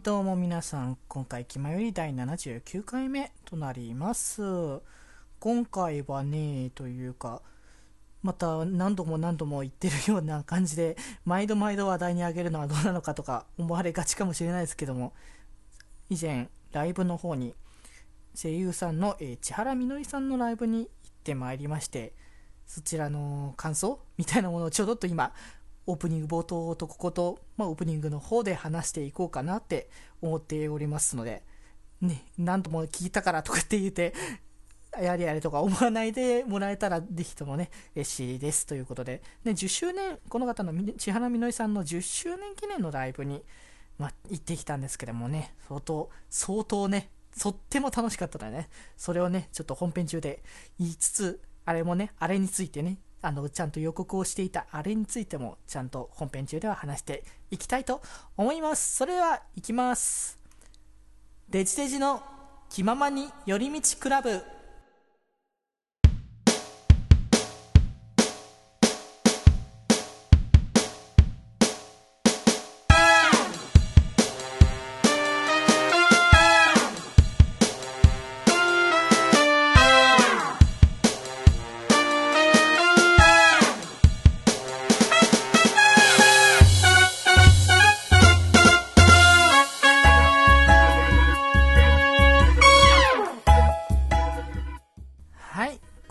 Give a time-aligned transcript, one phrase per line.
[0.00, 4.42] どうも皆さん、今回、気まより第79回目となります。
[5.38, 7.42] 今回はね、というか、
[8.22, 15.12] また何度も何度も言ってるような感じで、毎度毎度話題に上げるのはどうなのかとか思われがちかもしれないですけども、
[16.10, 17.54] 以前、ライブの方に、
[18.34, 20.88] 声優さんの、えー千原みのりさんのライブに行っ
[21.22, 22.14] てまいりまして、
[22.66, 25.32] そちらの感想みたいなものをちょろっと今、
[25.86, 29.88] オープニング冒頭とここと、まあ、オープニングの方で話していこうかなって
[30.22, 31.42] 思っておりますので、
[32.00, 34.14] ね、何度も聞いたからとかって言って、
[35.00, 43.42] やれやれとか思わないでもらえたら、ぜひともね、嬉しいですということで、ね、10周年、この方の千原みのりさんの10周年記念のライブに、
[43.98, 47.10] まあ、行ってきたんですけどもね、相当、相当ね、
[47.40, 50.42] とっても楽しかったのでね、それをね、ちょっと本編中で
[50.78, 58.02] 言いつつ、あれもね、あれについてね、あの、ちゃんと予告をしていたあれについても、ちゃんと本編中では話していきたいと
[58.36, 58.96] 思います。
[58.96, 60.38] それでは、いきます。
[61.48, 62.22] デジデジの
[62.68, 64.53] 気ままに寄り道クラブ。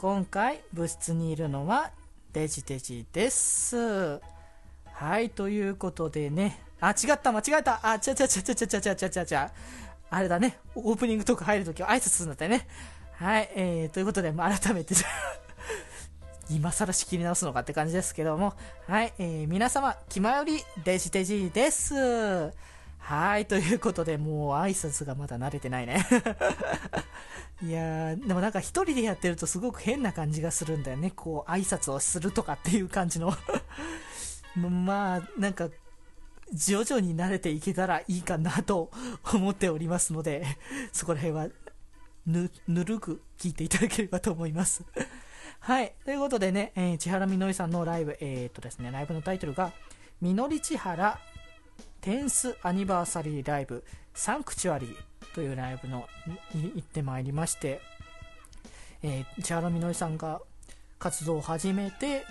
[0.03, 1.89] 今回部室にいるのは
[2.33, 4.19] デジデジです。
[4.91, 9.51] はい、ということでね、あ、違った、間違えた、あ、ちゃちゃちゃちゃちゃちゃちゃちゃ、
[10.09, 12.67] あれだね、オープニングトーク入るときは挨拶するんだったよね。
[13.13, 14.93] はい、えー、ということで、まあ改めて、
[16.51, 18.55] 今更仕切り直すのかって感じですけども、
[18.87, 22.51] はい、えー、皆様、気まよりデジデジです。
[22.97, 26.05] はい、ということで、もう挨拶がまだ慣れてないね。
[27.63, 31.11] いや、でもなんか一人でやってるとすごく変な感じがするんだよね。
[31.15, 33.33] こう、挨拶をするとかっていう感じの。
[34.55, 35.69] まあ、なんか、
[36.51, 38.91] 徐々に慣れていけたらいいかなと
[39.33, 40.45] 思っておりますので、
[40.91, 41.47] そこら辺は
[42.27, 44.83] ぬ、ぬるく聞いていただければと思います。
[45.61, 45.93] はい。
[46.03, 49.71] ということでね、えー千原みのりさんのライブ、えーっとですね、ライブのタイトルが、
[50.21, 51.17] みのり千原
[52.03, 53.81] テンスアニバーサリーライブ
[54.13, 54.95] サンクチュアリー
[55.33, 56.05] というライブの
[56.53, 57.79] に行ってまいりまして、
[59.01, 60.41] えー、千原みのりさんが
[60.99, 62.25] 活動を始めて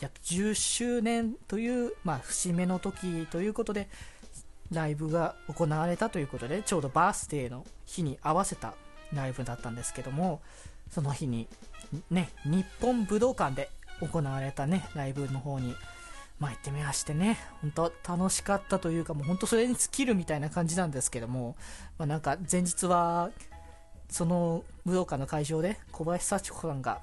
[0.00, 3.88] 約10周年という、まあ、節目の時ということで
[4.72, 8.72] ライブが行われたということでちょうどバースデーの日に合わせた
[9.12, 10.40] ライブだったんですけども
[10.90, 11.46] その日に
[12.10, 13.68] ね日本武道館で
[14.00, 15.74] 行われたねライブの方に
[16.38, 21.56] まあ行ってみましてね、本当楽しかったというか、もう本当それに尽きるみたいな感じなんですけども、
[21.98, 23.30] まあなんか前日は、
[24.10, 27.00] その武道館の会場で小林幸子さんが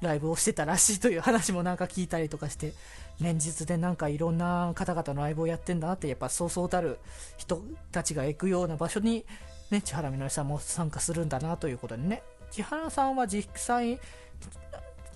[0.00, 2.72] ライブをしてたらしいという話もなんか聞いたりとかして、
[3.20, 6.98] 連日でなんかいろんな方々のライブをやってんだなって、やっぱそうそうたる
[7.36, 9.24] 人たちが行くような場所に、
[9.70, 13.98] ね、千原みのりさんも参加するんだなということでね、千原さんは実際、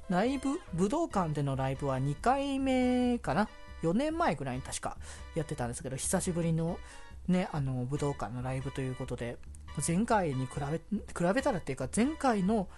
[0.09, 3.49] ライブ、武道館でのライブは2回目かな
[3.83, 4.97] ?4 年前ぐらいに確か
[5.34, 6.78] やってたんですけど、久しぶりの
[7.28, 9.37] ね、あの、武道館のライブということで、
[9.87, 12.69] 前回に比べ、比べたらっていうか、前回の、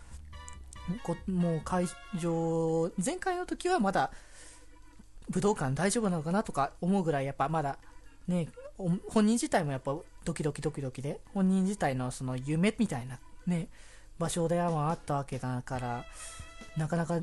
[1.27, 1.87] もう会
[2.19, 4.11] 場、前回の時はまだ、
[5.29, 7.79] 武道館大丈夫なのかなとか思うぐらい、やっぱまだ、
[8.27, 13.69] ね、本人自体もやっぱドキドキドキドキで、本人自体のその夢みたいなね、
[14.19, 16.05] 場所ではあったわけだから、
[16.79, 17.21] なかなか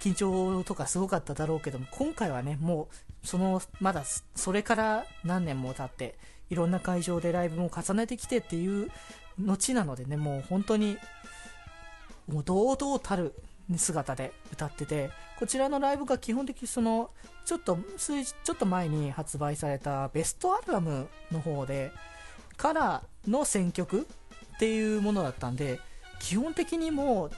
[0.00, 2.88] 緊張とかすごかっただろうけども、今回はね、も
[3.24, 4.04] う、その、まだ、
[4.34, 6.18] それから何年も経って、
[6.50, 8.90] いろんな会場でライブも重ねてきてっていう
[9.38, 10.98] 後なのでね、もう本当に、
[12.28, 13.34] もう堂々たる
[13.76, 17.10] 姿で歌ってて、こちらのライブが基本的にその、
[17.44, 21.92] ちょっと、数、ちょっと前に発売されたベストアルバムの方で、
[22.56, 24.06] からの選曲
[24.54, 25.80] っていうものだったんで、
[26.20, 27.30] 基本的にもう、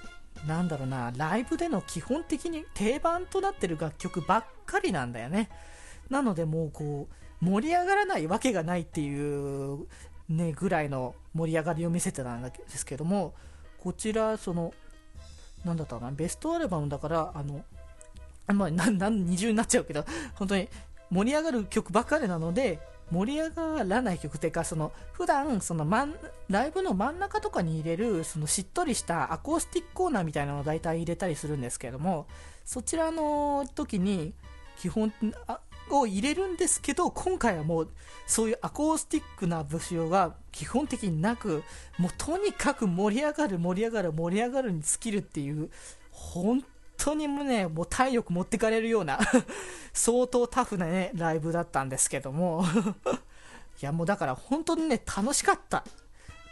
[0.47, 5.51] なんだろうな、ライブでの基本的に定番となってる楽曲ばっかりなんだよね。
[6.09, 9.87] なのでもうこう、盛り上がらないわけがないっていう、
[10.29, 13.35] ね、ぐらいの盛り上がりを見せてたんですけども、
[13.79, 14.73] こちら、その、
[15.65, 17.65] なんだったかな、ベストアルバムだから、あの、
[18.47, 20.05] あ、なん、な、二重になっちゃうけど、
[20.35, 20.69] 本当に
[21.11, 22.79] 盛り上がる曲ばっかりなので、
[23.11, 25.87] 盛り上がらない曲っていうか、その、普段、その、
[26.49, 32.27] ライブの真ん中とかに入れる、その、しっとりしたアコースティックコーナーみたいなのを大体入れたりするんですけれども、
[32.65, 34.35] そちらの時に、
[34.77, 35.13] 基本、
[35.97, 37.89] を入れるんですけど今回はもう
[38.27, 41.63] そういうアコースティックな部署が基本的になく
[41.99, 45.71] もうとにかく盛り上がる盛り上がる盛り上がるに尽きるっていう
[46.11, 46.63] 本
[47.03, 49.19] 当にもねもう体力持ってかれるような
[49.93, 52.65] 相当タフなねライブだったんですけども。
[53.83, 55.85] いやもうだから本当にね楽しかった。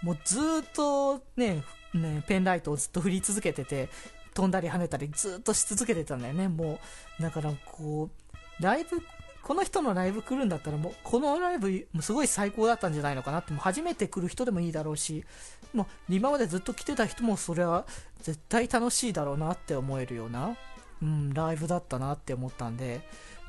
[0.02, 1.62] もうずっとね
[1.92, 3.90] ねペンライトをずっと振り続けてて
[4.32, 6.48] 飛んだり跳ねたりずっとし続けてたんだよね。
[6.48, 6.80] も
[7.18, 9.02] うだからこうライブ
[9.48, 15.24] この人のライブ来るんだったらもうこのライブすごい最高だったんじゃないのかなってもう初めて来る人でもいいだろうし
[15.72, 17.86] もう今までずっと来てた人もそれは
[18.20, 20.54] 絶対楽しいだろうなって思えるような、
[21.02, 23.00] うん、ライブだったなって思ったんで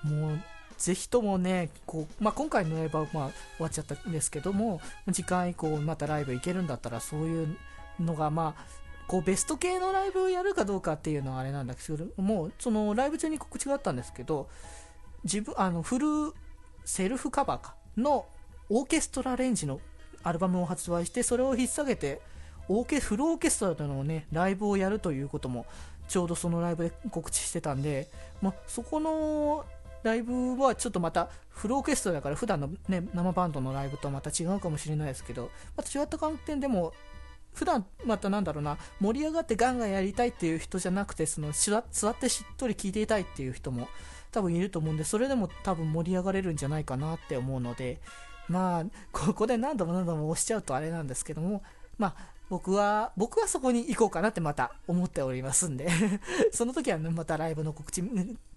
[0.04, 0.40] もう
[0.78, 4.80] ぜひともねこう、まあ、今回のライブはまあ終わっちゃったんですけども
[5.12, 7.58] 次回以降またライブ行けるんだったらそういう
[8.00, 8.64] のがまあ
[9.10, 14.48] こうベスト系のライブをやるかどうかっていうのはあれなんだけどもうそのライブ中に告知があったんですけど
[15.24, 16.08] 自分あのフル
[16.86, 18.26] セルフカバーかの
[18.70, 19.80] オーケストラレンジの
[20.24, 22.22] アルバムを発売してそれを引っ提げて
[22.68, 25.66] オーケフルオーケストラとのねライブをやるということも
[26.08, 28.10] ちょうどそのライブで告知してたんで、
[28.42, 29.66] まあ、そこの
[30.04, 36.94] ライブはちょっとまたフルオーケストラだから普段のね生バンドのライブとはまた違うかもしれないですけどまた違った観点でも
[37.54, 43.90] 普段またなんだろうな盛り上がってガンガンやりたいっていう人じゃなくてその座ってしっとり聞いていたいっていう人も
[44.32, 48.00] 多分いると思うんでそれでも多分盛り上がれるんじゃないかなって思うので
[48.48, 51.62] まあここで何度も何度も押しちゃうとあれなんですけども
[51.98, 55.88] まあ僕は、僕はそこに行こうかなってまた思っておりますんで
[56.52, 58.02] その時は、ね、またライブの告知、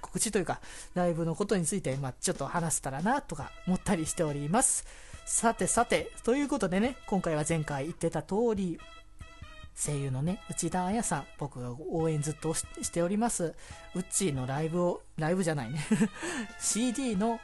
[0.01, 0.61] 告知というか、
[0.95, 4.87] ライブのことについて、まあ、ちょっと話せたらな、とか思ったりしております。
[5.27, 8.81] さてさて、ということでね、今回は前回言ってた通り、
[9.75, 13.55] 声優のね、内田彩さん、僕が応援ずっとしております、
[13.95, 15.81] うっちーのライブを、ライブじゃないね
[16.61, 17.41] CD の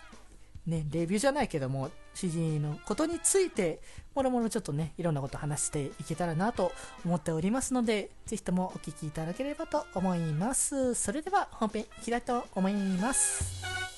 [0.69, 3.81] ね、レビューじゃないけども、CD のことについて、
[4.15, 6.73] もろもろちょっとね、いろんなこと話していけたらなと
[7.07, 10.95] 思っておりますので、ぜひともお聴きいただければと思います。
[10.95, 13.98] それでは本編いきたいと思います。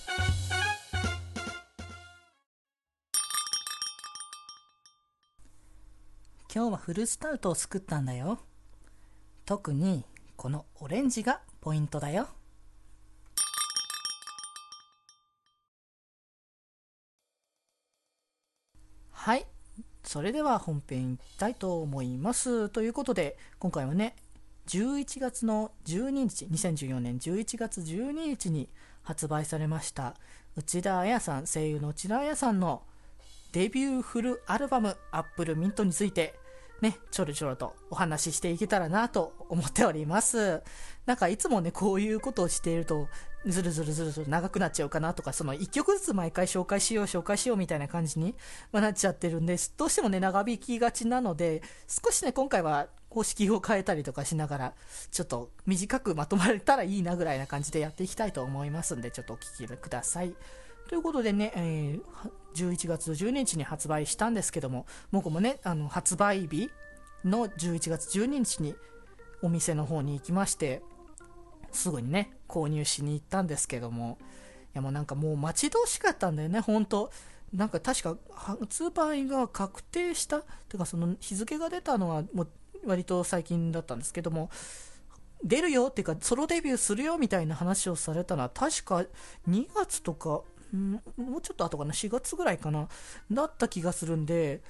[6.53, 8.41] 今日はフルーツタルトを作ったんだよ。
[9.47, 10.05] 特に
[10.35, 12.27] このオレンジがポイントだよ。
[19.13, 19.47] はい。
[20.03, 22.69] それでは本編いきたいと思います。
[22.69, 24.17] ということで、今回はね、
[24.67, 28.69] 11月の12日、2014年11月12日に
[29.03, 30.17] 発売されました、
[30.57, 32.83] 内田彩さん、声優の内田彩さんの
[33.53, 36.35] デビューフルアルバム、アップルミントについて、
[36.81, 40.63] ね、ちょろちょろとお話ししていけたらなと思っております。
[41.05, 43.09] なんかいつもね、こういうことをしていると、
[43.47, 48.35] ずるずるずるずる長くなっちゃうかなとか、その一曲ずつ毎回紹介しよう紹介しようみたいな感じに、
[48.73, 54.75] まなっちゃってるんで、どうしてもね、長引きがちなので、少しね、今回は公式を変えたりとかしながら、
[55.11, 60.35] ちょっと短くまとまれたらいいなぐらいな感じでやっていきたいと思いますんで、ちょっとお聴きください。
[60.91, 66.69] ということでね、えー、11月12日に発売したんですけども、僕もね、あの発売日
[67.25, 68.75] の11月12日に
[69.41, 70.83] お店の方に行きまして、
[71.71, 74.25] すぐにね、購入しに行ったんですけども、い
[74.75, 77.13] やもうなんかもう待ち遠しかったんだよね、本当。
[77.55, 82.49] なんか確か発売が確定した、てかその日付が出たのはもう
[82.85, 84.51] 割と最近だったんですけども、
[85.45, 89.05] 出るよっていうか、ソロデビューするよみたいな話をされたのは確か
[89.49, 90.43] 2月とか
[90.77, 92.89] んもうちょっと後かな、4月ぐらいかな、
[93.31, 94.63] だった気がするんで、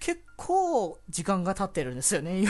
[0.00, 2.44] 結構時間が経ってるんですよね。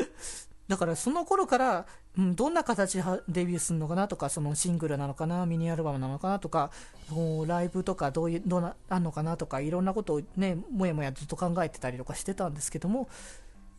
[0.68, 1.86] だからその頃から、
[2.16, 6.70] うん、どんな形でデビューするのかなとか、そのシングルなのかな、ミニアルバムなのかなとか、
[7.10, 13.08] もうライブとかどういう、どうな、あんのかなとか、いろんなことをね、もやもやずっと考えてたりとかしてたんですけども、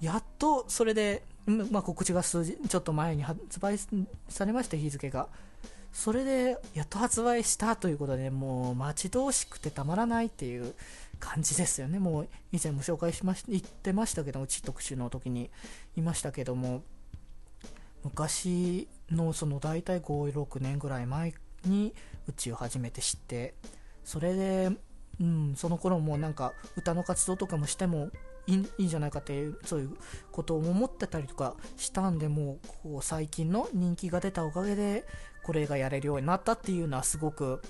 [0.02, 3.78] やっとそれで、まあ、告知が数字、ちょっと前に発売
[4.28, 5.30] されまして、日付が。
[5.96, 10.76] それで、やっと発売したということで、もう待ち遠しくてたまらないっていう
[11.22, 12.00] 感じですよね。
[12.00, 15.50] もう以前も紹介しまし、言ってましたけども、ち特集の時に
[15.96, 16.84] いましたけども、
[18.04, 21.34] 昔のその大体5、6年ぐらい前
[21.64, 21.96] に
[22.28, 23.56] うちを初めて知って、
[24.04, 24.72] それで、
[25.22, 28.10] うん、その頃もなんか歌の活動とかもしても
[28.48, 29.98] いいんじゃないかっていうそういう
[30.32, 35.06] ことを思ってたりとかしたんでもうこう最近の人気が出たおかげで
[35.44, 37.62] これがやれるようになったっていうのはすごく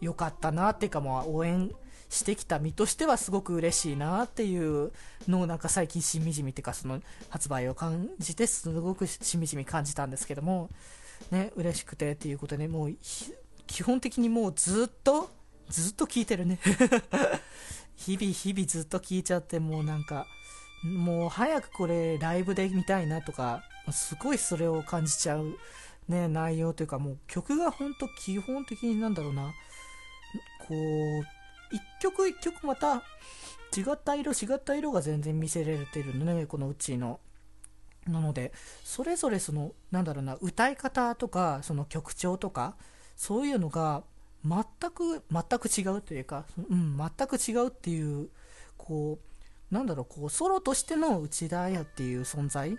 [0.00, 1.70] 良かったなっていうかもう応援
[2.08, 4.92] してきた身としてはすごく嬉しいなっていう
[5.28, 10.68] のをなんか最近しみじみっていうかその発売を感じてすごくしみじみ感じたんですけども
[11.30, 12.94] ね嬉しくてっていうことでもう
[13.66, 15.30] 基本的にもうずっと
[15.70, 16.58] ずっと聴いてるね。
[17.96, 20.26] 日々日々ずっと聴いちゃってもうなんか
[20.82, 25.56] もう早くこれライブで見たいなとかすごいそれを感じちゃう
[26.08, 29.52] ね内容というかもう曲が本当基本的になんだろうな。
[30.66, 31.24] こう
[31.74, 33.02] 一曲一曲また
[33.76, 37.20] 違った色違った色が全然見せられてるのねこのうちの。
[38.06, 42.74] なのでそれぞれそのなんだろうな歌い方とかその曲調とか
[43.14, 44.02] そういうのが
[44.44, 48.28] 全く全く違うというか、うん、全く違うっていう
[48.76, 49.18] こ
[49.70, 52.74] うなんだろうこうソロとしての内田彩っていう存在っ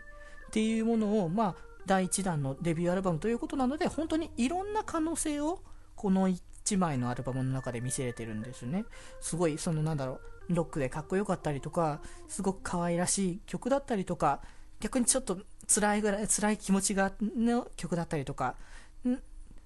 [0.51, 1.55] ていうものをまあ
[1.85, 5.61] 第1弾のデビューアルバムということなので本当にいろんな可能性を
[5.95, 8.85] この1枚のアルバムの中で見せれてるんですね。
[9.19, 14.41] すごいそのなんだろうロックでかっこよかったりとかすごく可愛らしい曲だったりとか
[14.79, 15.39] 逆にちょっと
[15.73, 18.55] 辛いぐらい辛い気持ちがの曲だったりとか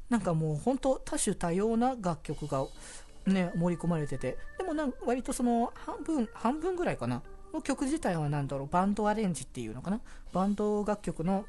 [0.09, 2.65] なんかもう本当多種多様な楽曲が
[3.25, 4.37] ね盛り込まれてて。
[4.57, 7.21] でもなん割とその半分半分ぐらいかな。
[7.53, 9.99] の曲自体は何だろうバンドアレンジっていうのかな。
[10.33, 11.45] バンド楽曲の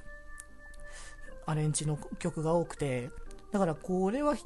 [1.47, 3.11] アレンジの曲が多くて。
[3.51, 4.37] だからこれは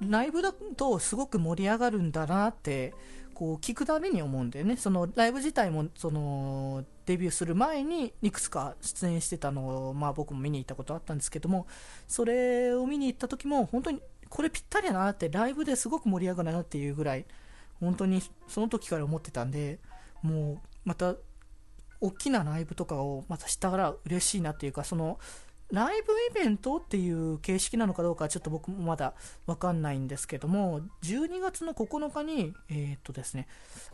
[0.00, 2.94] ライブだとすごく盛り上がるんだなって
[3.32, 4.76] こう聞くたびに思うんだよね。
[4.76, 11.66] そのライブ自体もそのデビューする前にいくつか出演してたのを、まあ、僕も見に行ったことあったんですけども
[12.06, 17.26] それを見に行った時も本当にこれぴったりだなってライブですごく盛り上がるなっていうぐらい
[17.80, 19.80] 本当にその時から思ってたんで
[20.22, 21.16] もうまた
[22.00, 25.18] 大きなライブとかをまたしたら嬉しいなっていうかその
[25.72, 29.14] ライブイベントっていう形式なのかどうかちょっと僕もまだ
[29.46, 33.48] わかんないんですけども、12月の9日に、えー、っとですね、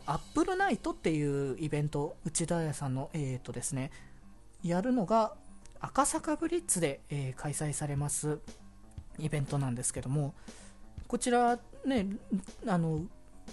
[0.05, 3.91] アップルナイトっていうイベント、内田屋さんの、えー、っとですね、
[4.61, 5.35] やるのが
[5.79, 8.39] 赤坂ブリッツで、えー、開催されます
[9.17, 10.33] イベントなんですけども、
[11.07, 12.07] こちらね、
[12.67, 13.03] あの、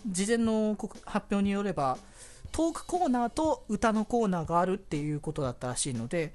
[0.05, 1.97] 事前の発表によれば、
[2.51, 6.35] トークコーナーと歌のコーナーがあるっていうことだったらしいので、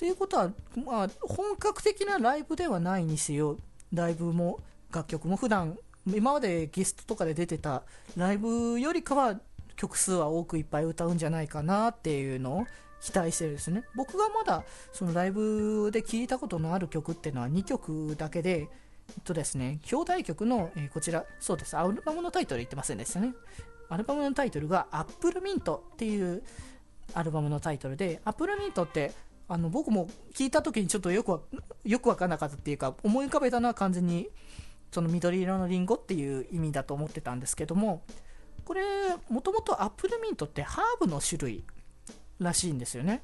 [0.00, 0.50] ということは、
[0.82, 3.58] まあ、本格的なライブではないにせよ、
[3.92, 4.58] ライブも
[4.90, 5.76] 楽曲も普段
[6.06, 7.82] 今までゲストとかで出てた
[8.16, 9.38] ライブよりかは
[9.76, 12.66] 曲数は多くいっぱい歌うんじゃないかなっていうのを
[13.02, 13.84] 期待してるんですね。
[13.94, 18.68] 僕がまだそのライブで聴いたことのある曲っていうのは2曲だけで、えっ
[19.22, 23.34] とですね、表題曲の、えー、こちら、そうです、アルバムのタイトル言ってませんでしたね。
[23.90, 26.42] アルバムのタイトルが Apple Mint っていう
[27.12, 29.12] アルバムのタイトルで、Apple Mint って
[29.50, 31.40] あの僕も聞いた時にちょっとよく
[31.84, 34.28] よく分からなかったっていうか思い浮かべたのは完全に
[34.92, 38.04] その緑色のリンゴっていう意味だと思ってたんですけども
[38.64, 38.82] これ
[39.28, 41.64] もともとアップルミントってハーブの種類
[42.38, 43.22] らしいんですよね。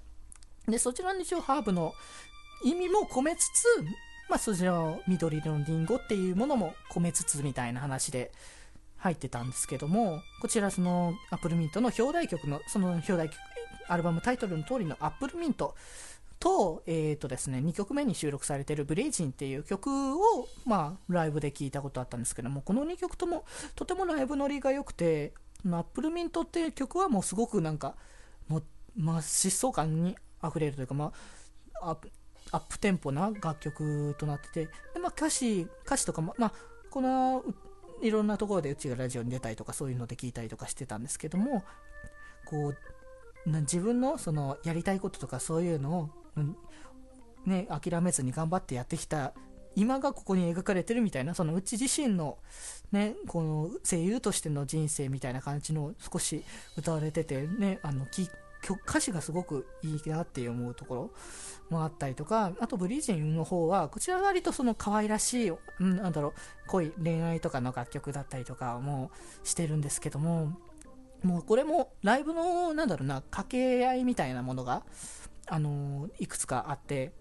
[0.67, 1.93] でそちらに一応ハーブの
[2.65, 3.65] 意味も込めつつ
[4.29, 8.33] まあそちらの緑色のリンゴっていうものも込めつつみたいな話で
[8.97, 13.39] 入ってたんですけどもこちらそのアップルミントの表題曲のその表題曲
[13.89, 15.75] アルバムタイトルの通りのアップルミント
[16.47, 25.35] と、えっ、ー、とですね、2曲目に収録されているブレイジンっていう曲を、まあ、ライブで聴いたことあったんですけども、この2曲ともとてもライブノリが良くて、
[25.65, 27.97] アップルミントっていう曲はもうすごくなんか、
[28.47, 28.63] も、
[28.97, 31.13] まあ、疾走感に溢れるというか、ま
[31.83, 31.97] あ、
[32.53, 36.53] アップテンポな楽曲となってて、でまあ、歌詞、歌詞とかも、まあ、
[36.91, 37.43] この、
[38.03, 41.65] いろんなところでうちがラジオに出たりとかそういうので聞いたりとかしてたんですけども、
[42.45, 42.79] こう、
[43.49, 46.11] 自分のそのやりたいこととかそういうのを
[47.47, 49.33] ね、諦めずに頑張ってやってきた
[49.77, 52.39] 今がここに描かれてるみたいなそのうち自身の、
[52.93, 56.43] ね、この声優としての人生みたいな感じの少し
[56.77, 58.07] 歌われてて、ね、あの
[58.87, 61.11] 歌詞がすごくいいなって思うところ
[61.69, 66.33] もあったりとかあとブリージンの方はこちら割とその可愛らしい、うん、なんだろう
[66.69, 69.11] 恋恋愛とかの楽曲だったりとかも
[69.45, 70.59] してるんですけども
[71.23, 74.85] もうこれもライブのなんだろうな掛け合いみたいなものが
[75.47, 77.13] あのいくつかあって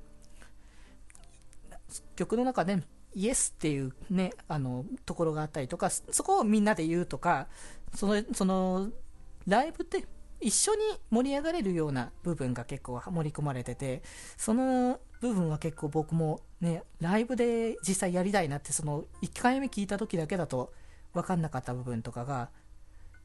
[2.15, 2.81] 曲の中で
[3.13, 7.47] イエスっていうねあのところがあったりとかそこをみんなで言うとか
[7.93, 8.89] そのその
[9.47, 10.05] ライブって
[10.41, 10.79] 一緒に
[11.09, 14.03] 盛り上がれるような部分が結構盛り込まれてて
[14.37, 20.73] その部分は結構僕もねライブで実際やりたいなってその1回目聞いた時だけだと
[21.13, 22.49] 分かんなかった部分とかが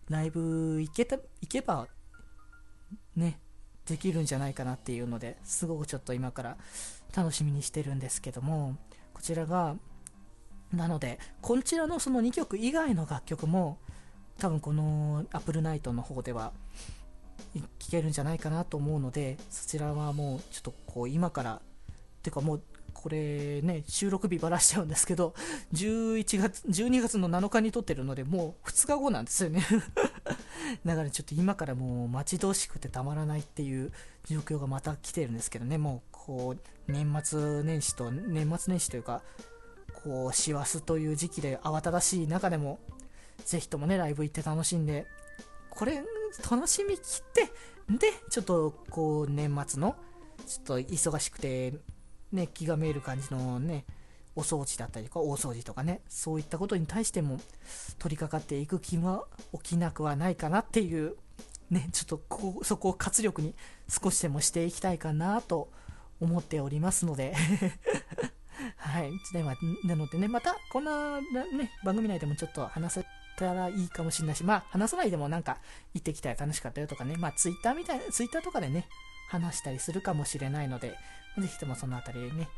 [0.09, 1.89] ライブ行けた行けば
[3.17, 3.41] ね
[3.91, 6.57] できるんじゃないかなっていうのですごくちょっと今から
[7.15, 8.77] 楽しみにしてるんですけども
[9.13, 9.75] こちらが
[10.73, 13.79] なのでこちらのその2曲以外の楽曲も
[14.39, 16.53] 多分この Apple Night の方では
[17.81, 21.61] 聴けるんじゃないかなと思うのでそちらはもうちょっとこう今から
[22.23, 25.35] てかもうこれね、収録日ばらしちゃうんですけど、
[25.73, 29.65] 11月、12月の7日に撮ってるので、もう2日後なんですよね。
[30.85, 33.93] だからちょっと今からもう待ち遠しくてたまらないっていう
[34.27, 39.23] 状況がまた来てるんですけどね、もうこう、年末年始と、年末年始というか、
[40.05, 42.79] こう、師走という時期で慌ただしい中でも、
[43.45, 45.07] ぜひともね、ライブ行って楽しんで、
[45.71, 46.03] これ、
[46.51, 47.51] 楽しみきって、
[47.89, 49.97] で、ちょっと、こう、年末の、
[50.47, 51.75] ちょっと忙しくて、
[52.33, 53.85] ね、気が見える感じのね、
[54.37, 57.41] お掃除だったりとか、大掃除とかね、そういったことに対しても
[57.99, 59.25] 取り掛かっていく気は
[59.63, 61.17] 起きなくはないかなっていう、
[61.71, 63.55] ね、ちょっとここそこを活力に
[63.89, 65.71] 少しでもしていきたいかなと
[66.21, 67.35] 思っておりますので
[68.77, 69.13] はい。
[69.33, 73.07] でまなのでね、また、こんな、ね、番組内でもちょっと話せ
[73.37, 75.59] たらいいかもしれないし、まあ、話さないでもなんか、
[75.95, 78.87] 行ってきたら楽しかったよとかね、まあ、ツイッターみたいな、ツイッターとかでね、
[79.29, 80.97] 話したりするかもしれないので、
[81.39, 82.49] ぜひともそのあたりね、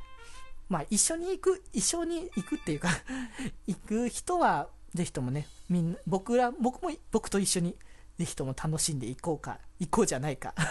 [0.73, 2.89] まあ、一緒に行く、一緒に行くっていうか
[3.69, 7.77] 行く人は、ぜひともね、みんな、僕ら、僕も、僕と一緒に、
[8.19, 10.55] ぜひとも楽しんでいこうか、行こうじゃないか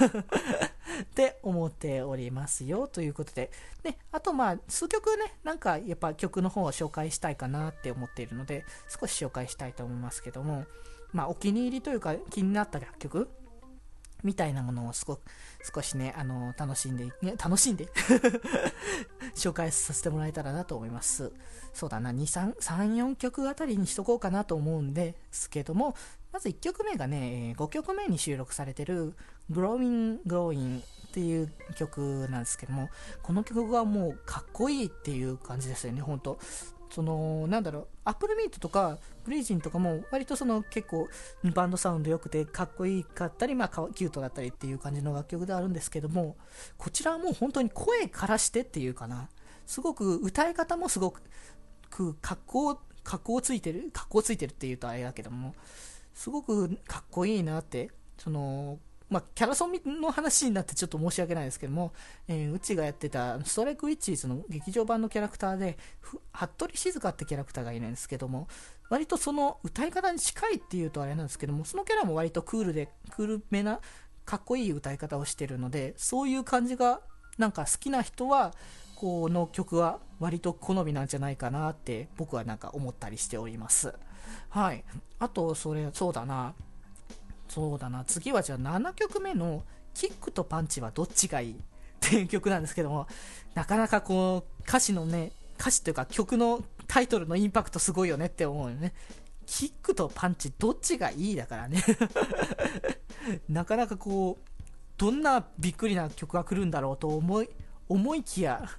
[1.04, 2.88] って思っておりますよ。
[2.88, 3.52] ということで、
[3.84, 10.66] ね、あとまあ、数曲ね、なんかやっぱ曲の方を紹介したいかなって思っているので、少し紹介したいと思いますけども、
[11.14, 13.30] まあ、お気に入りというか気になった楽曲
[14.24, 15.20] みたいなものをすご
[15.74, 17.88] 少しね、あの、楽しんで、ね、楽しんで
[19.36, 21.32] 紹介させてもらえたらなと思います。
[21.74, 25.96] そうだな、2、3、3、4曲あたりにしとこうかなと思うんですけども、
[26.32, 29.16] まず1曲目がね、5曲目に収録されてる
[29.52, 32.90] Growing Growing っていう曲なんですけども、
[33.22, 36.40] この曲がもうかっこいいっていう感じですよね、ほんと。
[36.92, 41.08] その、なんだろう、アップルミントとか、ブリージンとかも、割とその結構、
[41.56, 46.36] バンドサウンド良くて、かっこいいかったり、まあ、キュートだったりっていう感じの楽曲であるんですけども、
[46.78, 49.30] こちらはもう本当に声からしてっていうかな、
[49.66, 51.22] すごく歌い方もすごく、
[52.22, 55.56] 格好、格好ついてる、格好ついてるっていうとあれだけども、
[56.14, 58.80] すごくかっこいいなって、その、
[59.12, 61.92] まあ、キャラソンの話になってちょっと申し訳ないですけども、
[62.30, 68.48] えー、うちがやってたストライクウィッチーズの劇場版のキャラクターで、服部静香ってキャラクターがいるんですけども、
[68.90, 73.82] 割とその歌い方に近いっていうとあれなんですけども、そのキャラも割とクールで、クールめな、
[74.24, 77.02] かっこいい歌い方をしてるので、そういう感じが、
[77.38, 78.54] なんか好きな人は、
[78.96, 83.94] この曲は割と好みなんじゃないかなって僕はなんか思ったりしております。
[84.50, 84.86] はい。
[85.20, 86.54] あと、それ、そうだな。
[87.54, 91.56] そうだな、次はじゃあ7曲目のキックとパンチはどっちがいいっ
[92.00, 93.08] ていう曲なんですけども、
[93.56, 98.94] なかなかこう、歌詞のね、歌詞というか曲のタイトルのインパクトすごいよねって思うよね。
[99.46, 101.84] キックとパンチどっちがいいだからね
[103.50, 104.50] なかなかこう、
[104.98, 107.50] どんなびっくりな曲が来るんだろうと思い、
[107.90, 108.70] 思いきや、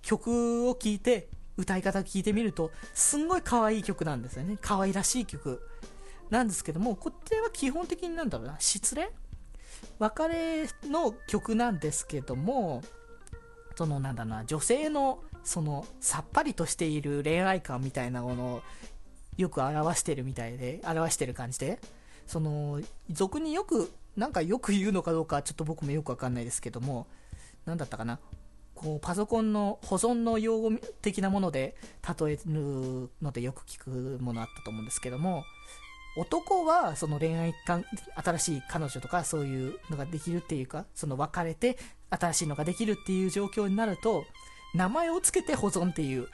[0.00, 4.56] 曲を聴いて、歌い方聴いてみると、すんごい可愛い曲なんですよね。
[4.62, 5.60] 可愛らしい曲。
[6.30, 9.08] なんですけども、こっちは基本的になんだろうな、失恋？
[9.98, 12.82] 別れの曲なんですけども、
[13.76, 18.62] そのなんだろうな、女性のそのさっぱりとしている恋愛観みたいなものを
[19.36, 21.78] よく表してるみたいで、表してる感じで、
[22.26, 27.06] その、俗によく、なんかよく言うのかどうかちょっと僕もよくわかんないですけども、
[27.66, 28.20] なんだったかな、
[28.74, 30.70] こうパソコンの保存の用語
[31.02, 31.76] 的なもので
[32.18, 35.44] 例えるのでよく聞くものあったと思うんですけども、
[36.16, 37.84] 男はその恋愛感、
[38.22, 41.76] 新しい彼女とかそういうのができるっていうか、その別れて
[42.10, 44.24] 新しいのができるっていう状況になると、
[44.74, 46.28] 名前を付けて保存っていう。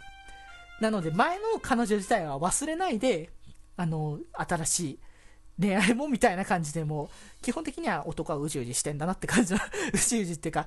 [0.81, 3.31] なので前の彼女自体は忘れないで、
[3.77, 4.99] あの、新しい
[5.61, 7.11] 恋愛もみたいな感じでも
[7.43, 9.61] 基本的には男はうじうじしてんだなって感じの
[9.93, 10.67] うじうじっていうか、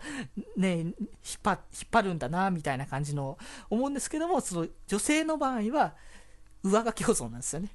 [0.55, 0.93] ね、引っ
[1.41, 1.59] 張、引っ
[1.91, 3.37] 張るんだな、みたいな感じの
[3.69, 5.95] 思うんですけども、その女性の場合は、
[6.63, 7.69] 上書き保存なんですよね。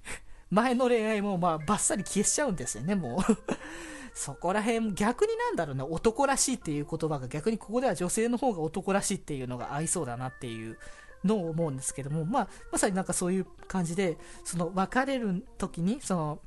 [0.50, 3.20] 前の恋愛もまあバッサリ消しちゃうんですよね、もう。
[4.14, 10.76] そこら辺、逆になんだろうね、男らしいっていう言葉が逆にここでは女性の方が男らしいっていうのが合いそうだなっていう
[11.24, 16.40] のを思うんですけども、まあ、まさになんかそういう感じで、その別れる時に、その、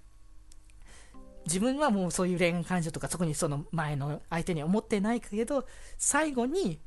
[1.45, 5.65] 自分はもうそういう恋愛感情とかそこにその前の相手には思ってないけど、
[5.97, 6.79] 最後に、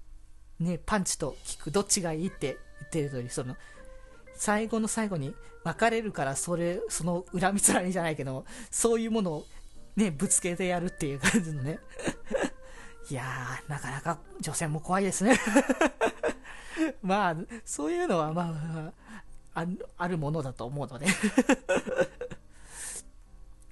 [0.60, 3.56] ね、パンチとキックどっちがいいって言ってる通り、その、
[4.36, 9.46] 最後の最後に別れるからそれ、その恨みつらみじゃないけど、そういうものを
[9.96, 11.78] ね、ぶつけてやるっていう感じのね。
[13.10, 15.38] いやー、なかなか女性も怖いですね。
[17.02, 18.92] まあ、そういうのはま
[19.54, 19.66] あ、あ
[19.98, 21.06] あるものだと思うので。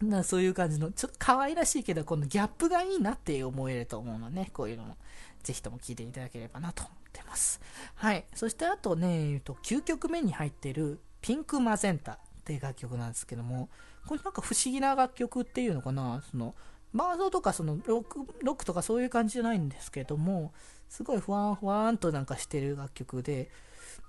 [0.00, 4.96] なそういう感じの、ちょっと可愛らしいけど、このギャップがいいなって思えると思うのね、こういうのも、
[5.42, 6.84] ぜひとも聞いていただければなと。
[7.18, 7.60] ってます。
[7.94, 8.24] はい。
[8.34, 13.68] そしてあとね、えっと、9曲目に入ってるピンクマゼンタっていう楽曲なんですけども、
[14.06, 16.54] これなんか不思議な楽曲っていうのかな、その、
[16.94, 20.52] バードとかそのロック、ロックとかそういう感じじゃないんですけども、
[20.88, 23.50] すごいふわんふわんとなんかしてる楽曲で、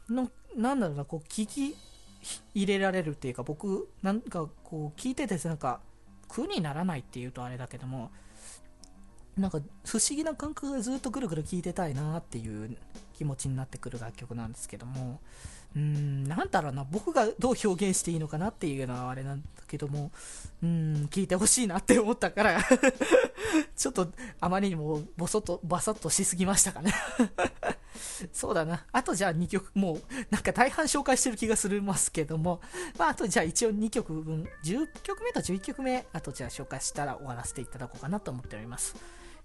[0.10, 1.76] のなんだろうな、こう、聞き
[2.56, 5.82] 入れられるっていうか、僕、なんかこう、聞いてて、なんか、
[6.28, 8.12] 苦にならないっていうとあれだけども、
[9.38, 12.78] なんか不思議な感覚がずっとぐるぐる聴いてたいなっていう
[13.14, 15.20] 気持ちになってくる楽曲なんですけども、
[15.76, 20.12] うん、なんだろうな、僕がどう表現していいのかなっていうのはあれなんだけども、
[20.62, 22.62] うーん、聞いてほしいなって思ったから
[23.76, 24.08] ちょっと
[24.40, 26.94] あまりにもボソッと、バサッとしすぎましたかね
[28.32, 28.86] そうだな。
[28.92, 32.62] あとじゃあ2曲、もうなんか大半紹介してる気がするますけども、
[32.98, 38.96] まああとじゃあ一応2曲分、10曲目と11曲目、あとじゃあ紹介したら終わらせていただこうかなと思っております。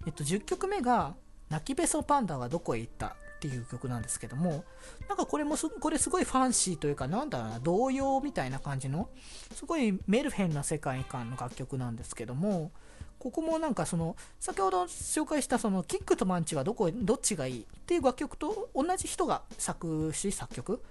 [0.09, 1.13] えっと、10曲目が、
[1.49, 4.63] 泣きべそパンダはどこへ行ったっていう曲なんですけども、
[5.07, 9.09] なんかこれもすこれすごいファンシーというか、なんだろうな、童謡みたいな感じの、
[9.53, 12.71] すごいメルヘンな世界観の楽曲なんですけども、
[13.19, 20.81] ここもなんかその、先ほど紹介したその、キックとマンチはどこ、どっちがいいっていう楽曲と同じ人が作詞、作曲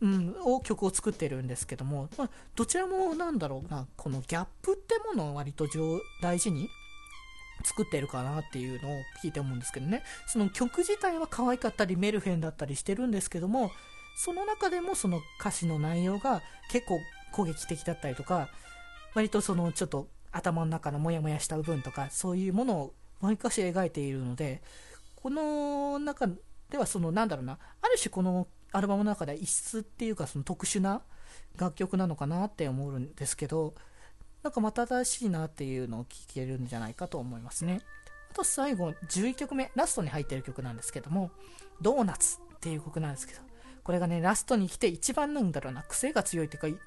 [0.00, 5.66] うん、を曲を作ってるんですけども、まあ、どちらもなんだろうな、このギャップってものを割と
[6.22, 6.70] 大事に
[7.62, 10.02] 作ってるかなっていうのを聞いて思うんですけどね。
[10.26, 13.70] その曲自体は可愛かったりメルヘンだったりしてるんですけども、
[14.16, 17.00] その中でもその歌詞の内容が結構
[17.32, 18.48] 攻撃的だったりとか、
[19.14, 24.62] 割とそのちょっと頭の中のモヤモヤした部分とか、そういうものを毎かし描いているので、
[25.16, 26.28] この中
[26.70, 31.02] ではそのなんだろうな、ある種このアルバムの中では異質っていうかその特殊な
[31.56, 33.74] 楽曲なのかなって思うんですけど、
[34.42, 37.80] なんかまた新しいなっていうのを聞けるんじゃないかと思いますね。
[38.30, 41.30] あと最後、11曲目、ラストに入ってる曲なんですけども、
[41.80, 43.40] ドーナツっていう曲なんですけど、
[43.82, 46.78] これがね、ラストに来て一番なんだろうな、癖が強いっていう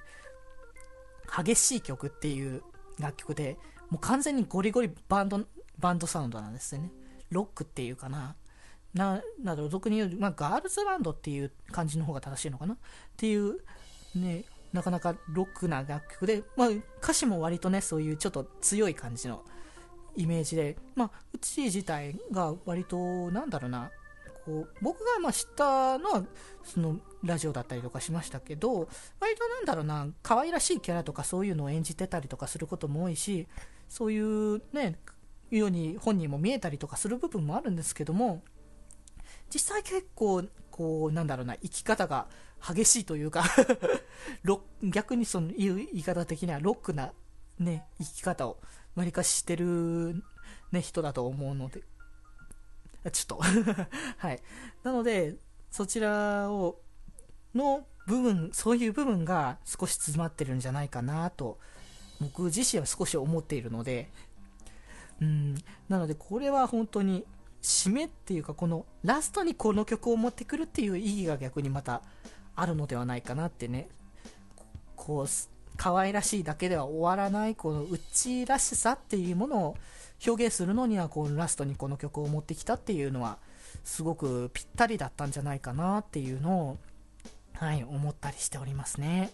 [1.28, 2.64] か、激しい曲っていう
[3.00, 3.58] 楽曲で、
[3.90, 5.42] もう完全にゴリゴリバンド、
[5.78, 6.92] バンドサウンドなんですよね。
[7.30, 8.36] ロックっていうかな。
[8.94, 12.78] な、など、俗に言う、まあ、ガールズバンドっていう感じの方が正しいのかなっ
[13.18, 13.60] ていう、
[14.16, 16.68] ね、なかなかロックな楽曲で、まあ、
[17.02, 19.44] 歌詞も割とね、そういうちょっと強い感じの
[20.16, 23.92] イメージで、まあ、うち自体が割と、なんだろうな、
[24.46, 26.24] こう、僕がまあ知ったのは、
[26.64, 33.48] その、ラジオだったりとかしましたけど、割となんだろうな、可愛らしいキャラとかそういうのを演じてたりとかすることも多いし、
[33.88, 35.00] そういうね、
[35.52, 38.44] ように本人も見えたりとかする部分もあるんですけども、
[39.54, 42.28] 実際結構、こう、なんだろうな、生き方が
[42.66, 43.44] 激しいというか
[44.84, 47.14] 逆にその言う言い方的にはロックな
[47.60, 48.58] ね、生き方を
[48.96, 50.24] わりかししてる、
[50.72, 51.84] ね、人だと思うので、
[53.12, 53.40] ちょっと
[54.18, 54.42] はい。
[54.84, 55.36] なので、
[55.72, 56.80] そちらを、
[57.54, 61.60] の部分、そういう部分が少し詰まってるんじゃないかなと、
[62.20, 64.10] 僕自身は少し思っているので、
[65.22, 65.56] うん、
[65.90, 67.26] なのでこれは本当に
[67.62, 72.02] 締めっていうかこのラストにこの曲を持ってくるっていう意義が逆にまた
[72.56, 73.88] あるのではないかなってね、
[74.96, 75.28] こう、
[75.78, 79.78] 可愛らしいだけでは終わらない、このうちらしさっていうものを
[80.26, 83.38] 表現するのには、こう、ラストにこの曲を持ってきたっていうのは、
[83.84, 86.78] すごくぴったりだったんじゃないかなっていうのを、
[87.54, 89.32] はい、思ったりしておりますね。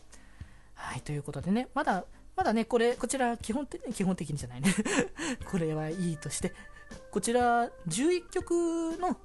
[0.73, 2.05] はい、ということでね、まだ、
[2.35, 4.73] まだね、これ、こちら、基本的に、基本的にじゃないね
[5.51, 6.53] これはいいとして、
[7.11, 9.17] こちら、11曲の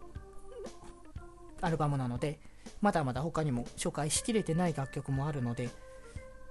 [1.61, 2.41] アルバムなので、
[2.81, 5.69] まだまだ他にも紹介しきれてない楽曲もあるので、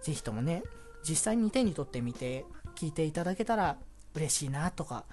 [0.01, 0.63] ぜひともね、
[1.07, 3.77] 実際に手に取ってみて聴いていただけたら
[4.15, 5.05] 嬉しいなとか、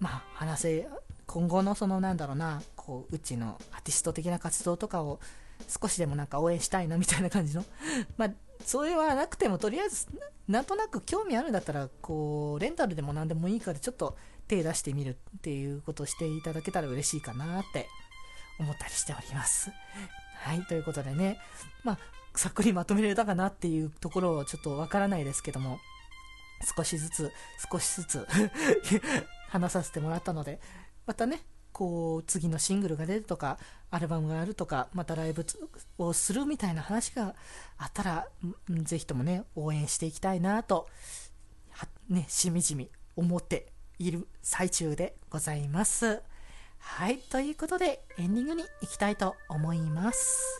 [0.00, 0.88] まあ話せ、
[1.26, 5.20] 今後のそのなんだろうな、こう、うちのアーティスト的な活動とかを
[5.66, 7.64] 少しでもなんか応援したいなみたいな感じの、
[8.16, 8.30] まあ、
[8.64, 10.06] それはなくてもとりあえず、
[10.46, 17.86] なんとなく興味あるんだったら、こう、レンタルでも何でもいいからちょっと手出してみるっていうことをしていただけたら嬉しいかなって
[18.58, 19.70] 思ったりしております。
[20.38, 21.38] はい、ということでね、
[21.84, 21.98] まあ、
[22.34, 25.78] さっくりまとめられたかなっていうところをちょっとわからないですけども、
[26.76, 27.32] 少しずつ、
[27.70, 28.26] 少しずつ
[29.48, 30.60] 話させてもらったので、
[31.06, 33.58] またね、こう、次のシングルが出るとか、
[33.90, 35.46] アルバムがあるとか、またライブ
[35.98, 37.34] をするみたいな話が
[37.76, 38.28] あったら、
[38.68, 40.88] ぜひともね、応援していきたいなと、
[42.08, 46.22] ね、しみじみ思っている最中でございます。
[46.78, 50.58] はい、ということでエンディングに行きたいと思います。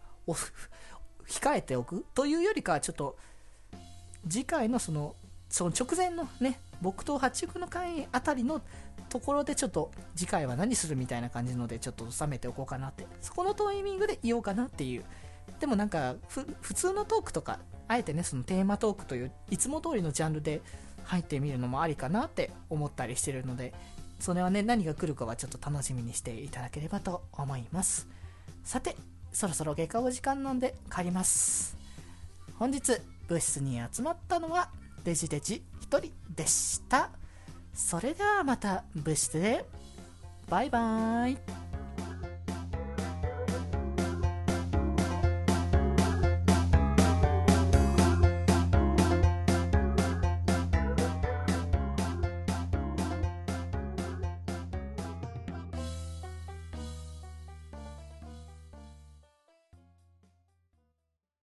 [1.26, 2.04] 控えておく。
[2.14, 3.16] というよりかは、ちょっと、
[4.28, 5.14] 次回のその、
[5.48, 8.60] その直前のね、僕と八熟の会あたりの
[9.08, 15.04] ところでちょっと次回は何するみたいな感じのでちょっと収めておこうかなって、そこのタイミングで言おうかなっていう
[15.60, 20.60] でもなんか普通のトークとかあえてねそのテーマトークといういつも通りのジャンルで
[21.04, 23.72] 入ってみるのもありかなって思ったりしてるので
[24.18, 28.08] それはね何が来るかはちょっと楽しみにしていただければと思います。
[28.64, 28.96] さて
[29.32, 31.76] そろそろ下校時間なんで帰ります。
[32.58, 34.70] 本日部室に集まったのは
[35.04, 37.10] デジデジ1人でした。
[37.74, 39.64] それではまた部室で。
[40.48, 41.65] バイバーイ。